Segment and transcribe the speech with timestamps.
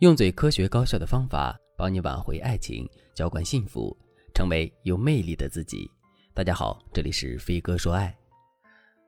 [0.00, 3.96] 用最科学高效的方法帮你挽回爱情，浇灌幸福，
[4.32, 5.90] 成为有魅力的自己。
[6.32, 8.16] 大家好，这里是飞哥说爱。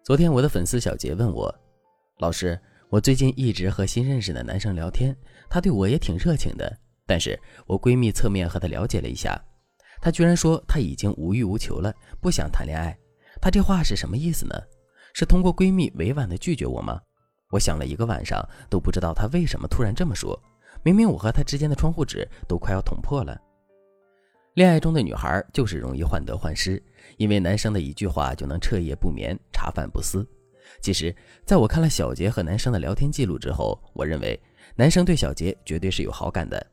[0.02, 1.54] 昨天我的粉丝小杰问我，
[2.18, 5.16] 老师，我最近一直和新认识的男生聊天，
[5.48, 6.76] 他对我也挺热情的，
[7.06, 9.40] 但是我闺蜜侧面和他了解了一下，
[10.02, 12.98] 他居然说他已经无欲无求了，不想谈恋爱。
[13.40, 14.60] 他这话是什么意思呢？
[15.14, 17.00] 是通过闺蜜委婉的拒绝我吗？
[17.52, 20.36] 我想了一个晚上都不知道他为什么突然这么说。
[20.82, 23.40] 明明我和他之间的窗户纸都快要捅破了。
[24.54, 26.82] 恋爱中的女孩就是容易患得患失，
[27.16, 30.26] 因为男生的一句话就能彻夜不眠、茶饭不思。
[30.80, 34.38] 其实，在我看了小杰和男生的聊天记录之后，我认为
[34.76, 36.64] 男生对小杰绝对是有好感的。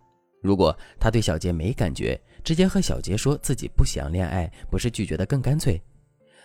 [0.42, 5.82] 如果他对小杰没感觉，直接和小杰说自己不想恋爱，不是拒绝的更干脆？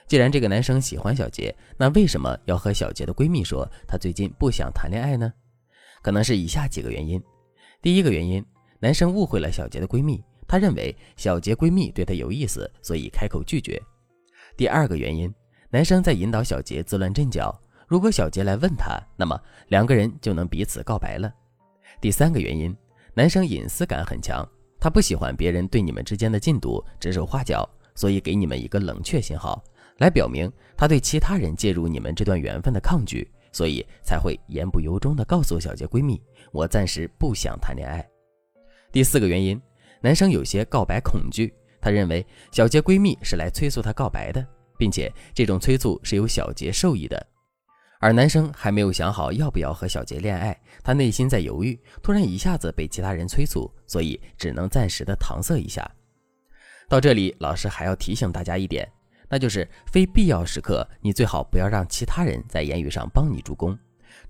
[0.06, 5.32] 既然这个男生喜欢小杰，那为什么要和小杰的闺蜜说他最近不想谈恋爱呢？
[6.02, 7.22] 可能是以下几个原因。
[7.82, 8.44] 第一个原因，
[8.78, 13.82] 男生误会了小杰的闺蜜，他认为小杰闺蜜对他有意思，所以开口拒绝。
[14.56, 15.34] 第二个原因，
[15.68, 17.52] 男生在引导小杰自乱阵脚，
[17.88, 21.28] 如果小杰来问他，那么两个人就能彼此告白了。
[22.00, 22.72] 第三个原因，
[23.14, 29.60] 男生隐私感很强，他不喜欢别人对你们之间的进度指手画脚，所以给你们一个冷却信号，
[29.98, 33.28] 来表明他对其他人介入你们这段缘分的抗拒。
[33.54, 36.18] 所以才会言不由衷地告诉小杰闺蜜
[36.52, 38.06] ：“我暂时不想谈恋爱。”
[38.92, 39.60] 第四个原因，
[40.00, 44.46] 男生有些告白恐惧，他认为小杰闺蜜是来催促他告白的，
[44.78, 47.26] 并且这种催促是由小杰受益的。
[48.00, 55.88] 而男生还没有想好要不要和小杰恋爱，他内心在犹豫，突然一下子被其他人催促，所以只能暂时的搪塞一下。
[56.88, 58.86] 到这里，老师还要提醒大家一点。
[59.30, 63.78] 那就是非必要时刻，你最好不要让其他人在言语上帮你助攻，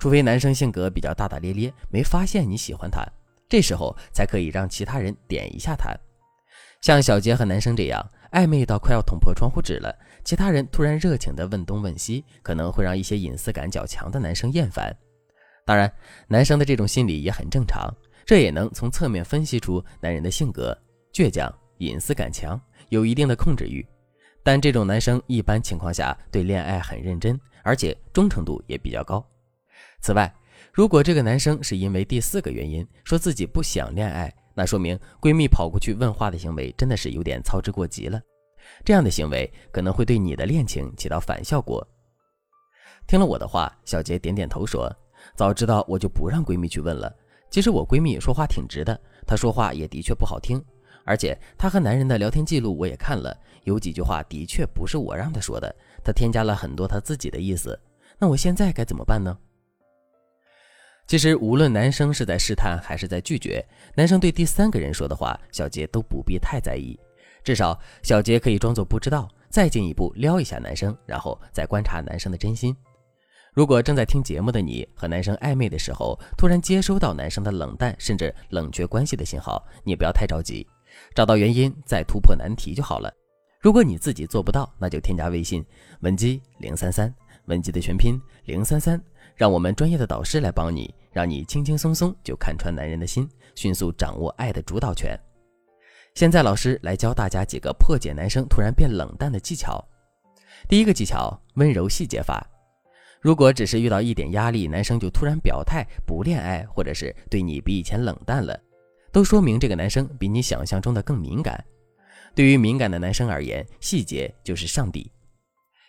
[0.03, 3.07] 除非男生性格比较大大咧咧，没发现你喜欢他，
[3.49, 5.95] 这时候才可以让其他人点一下他。
[6.81, 14.93] 像小杰和男生这样暧昧到快要捅破窗户纸了，其他人突然热情的问东问西，可能会让一些隐私感较强的男生厌烦。
[15.65, 15.89] 当然，
[16.27, 17.89] 男生的这种心理也很正常，
[18.27, 20.77] 这也能从侧面分析出男人的性格
[21.15, 21.49] 倔强、
[21.79, 23.87] 隐私感强，有一定的控制欲。
[24.43, 29.25] 但这种男生一般情况下对恋爱很认真，而且忠诚度也比较高。
[30.01, 30.33] 此外，
[30.73, 38.21] 如果这个男生是因为第四个原因说自己不想恋爱，那说明闺蜜跑过去问话的行为真的是有点操之过急了。
[38.85, 41.87] 这样的行为可能会对你的恋情起到反效果。
[43.07, 44.91] 听了我的话，小杰点点头说
[45.37, 47.13] ：“早知道我就不让闺蜜去问了。
[47.51, 50.63] 其实我闺蜜说话挺直的，她说话也的确不好听。”
[51.05, 57.79] 而且她和男人的聊天记录我也看了，有几句话的确不是我让她说的，她添加了很多她自己的意思。
[58.19, 59.37] 那我现在该怎么办呢？
[61.13, 63.63] 其实无论男生是在试探还是在拒绝，
[63.95, 66.99] 男生对第三个人说的话，小杰都不必太在意。
[67.45, 72.75] 至少小杰可以装作不知道，再进一步撩一下男生，然后再观察男生的真心。
[73.53, 80.67] 如果正在听节目的你和男生暧昧的时候，突然接收到男生的冷淡甚至冷却关系的信号，你不要太着急。
[81.15, 83.13] 找到原因，再突破难题就好了。
[83.61, 85.63] 如果你自己做不到，那就添加微信
[86.01, 87.15] 文姬零三三，
[87.49, 88.99] 文姬的全拼零三三，
[89.35, 95.19] 让我们专业的导师来帮你，让你轻轻松松就看穿男人的心，迅速掌握爱的主导权。
[96.15, 99.83] 现在老师来教大家几个破解男生突然变冷淡的技巧。
[100.69, 102.47] 第一个技巧，温柔细节法。
[103.21, 108.59] 如果只是遇到一点压力，男生就突然表态不恋爱，或者是对你比以前冷淡了。
[109.11, 111.65] 都说明这个男生比你想象中的更敏感。
[112.35, 115.11] 对于敏感的男生而言，细节就是上帝。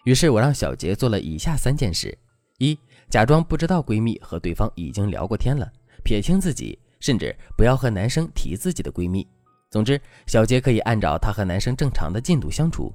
[0.04, 2.18] 于是我让小杰做了以下三件事：
[2.60, 2.78] 一、
[3.14, 5.72] 假装不知道闺蜜和对方已经聊过天了，
[6.04, 9.24] 撇清自己，甚至不要和男生提自己的闺蜜。
[9.70, 12.92] 总之，小杰可以按照他和男生正常的进度相处。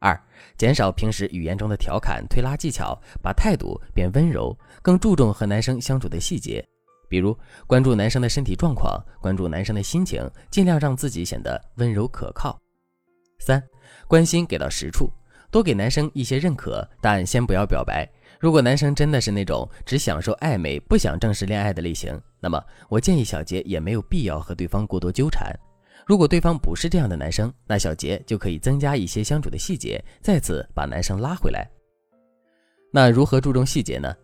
[0.00, 0.20] 二、
[0.58, 4.52] 减少平时语言中的调侃、推拉技巧，把态度变温柔，
[4.82, 6.66] 更注重和男生相处的细节。
[7.08, 7.32] 比如
[7.68, 12.60] 关注男生的身体状况，关注男生的心情，尽量让自己显得温柔可靠。
[13.38, 13.62] 三，
[14.08, 15.08] 关心给到实处，
[15.52, 18.10] 多给男生一些认可，但先不要表白。
[18.38, 25.52] 如果男生真的是那种只享受暧昧、不想正式恋爱的类型，那么我建议小杰也没有必要和对方过多纠缠。
[26.06, 31.68] 如果对方不是这样的男生，那小杰就可以增加一些相处的细节，再次把男生拉回来。
[32.92, 34.14] 那如何注重细节呢？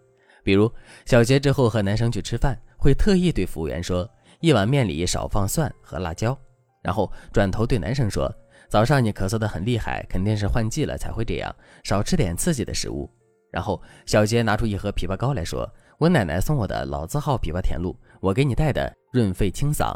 [0.45, 0.71] 比如
[1.05, 2.57] 小杰之后和男生去吃饭。
[2.83, 4.11] 会特意对服务员说
[4.43, 6.37] ：“一碗面里少放蒜和辣椒。”
[6.83, 8.29] 然后转头对男生说
[8.69, 11.55] ：“早上你咳嗽的很厉害，肯定是换季了才会这样，
[11.85, 13.09] 少吃点刺激的食物。”
[13.53, 19.95] 然后小杰拿出一盒枇杷膏来说：“我奶奶送我的老字号枇杷甜露，我给你带的润肺清嗓。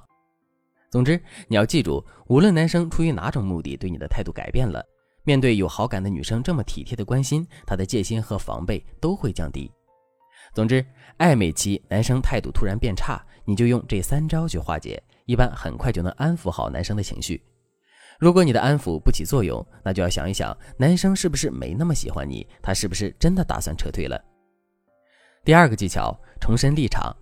[0.91, 1.19] 总之，
[1.49, 4.85] 你要记住，无论男生出于哪种目的对你的态度改变了，
[5.25, 9.73] 面对有好感的女生这么体贴的关心，他的戒心和防备都会降低。
[10.53, 10.85] 总之，
[11.19, 17.43] 暧昧期男生态度突然变差，你就用这三招去化解，一般很快就能安抚好男生的情绪。
[18.19, 24.19] 如果你的安抚不起作用，那就要想一想，男生是不是没那么喜欢你，他是不是真的打算撤退了？
[25.45, 27.15] 第二个技巧，重申立场。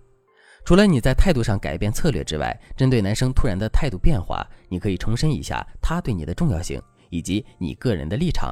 [0.63, 6.81] 除了你在态度上改变策略之外，针对男生突然的态度变化，你可以重申一下他对你的重要性
[7.11, 8.51] 以及你个人的立场。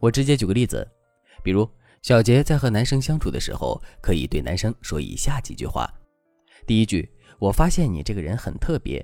[0.00, 0.84] 我直接举个例子，
[1.44, 1.68] 比如
[2.02, 5.88] 小杰在和男生相处的时候，可以对男生说以下几句话：
[6.66, 7.08] 第一句，
[7.38, 9.00] 我发现你这个人很特别；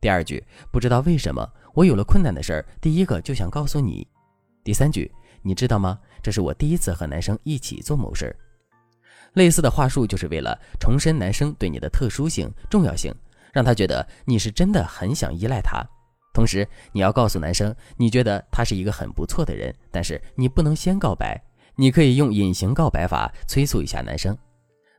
[0.00, 0.42] 第二句，
[0.72, 4.06] 不知道为什么我有了困难的事儿，第一个就想告诉你；
[4.64, 5.10] 第三句，
[5.42, 5.98] 你知道吗？
[6.22, 8.36] 这是我第一次和男生一起做某事儿。
[9.34, 13.14] 类似的话术就是为了重申男生对你的特殊性、重要性，
[13.52, 15.80] 让他觉得你是真的很想依赖他。
[16.34, 21.40] 同时，你要告诉男生，你觉得他是一个很不错的人，但是你不能先告白，
[21.76, 24.36] 你可以用隐形告白法催促一下男生。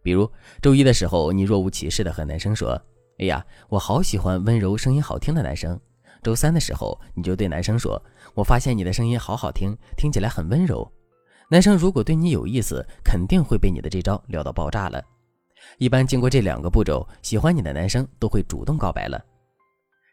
[0.02, 0.30] 比如
[0.62, 2.82] 周一的时候，你若无其事的和男生说
[3.20, 5.80] ：“哎呀，我好喜欢温柔、声音好听的男生。”
[6.24, 8.02] 周三的时候，你就对男生说
[8.36, 10.90] ：“我发现你的声音好好听，听起来很温柔。”
[11.50, 15.04] 男生如果对你有意思，肯定会被你的这招撩到爆炸了。
[15.78, 19.22] 一般经过这两个步骤，喜欢你的男生都会主动告白了。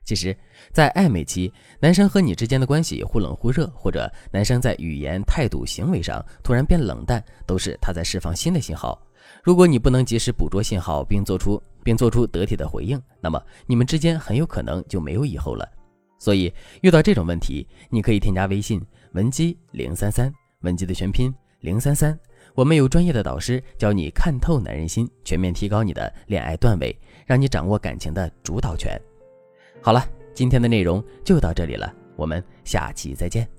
[0.05, 0.35] 其实，
[0.73, 8.99] 在暧昧期，男生和你之间的关系忽冷忽热，或者男生在语言、态度、行为上突然变冷淡，都是他在释放新的信号。
[9.45, 15.69] 如果你不能及时捕捉信号，并做出并做出得体的回应，那么你们之间很有可能就没有以后了。
[16.19, 20.33] 所以，遇到这种问题，你可以添加微信文姬零三三。
[20.63, 22.19] 文姬的全拼零三三，
[22.53, 29.01] 我们有专业的导师教你看透男人心，全面提高你的恋爱段位，让你掌握感情的主导权。
[29.81, 30.05] 好了，
[30.35, 33.58] 今天的内容就到这里了，我们下期再见。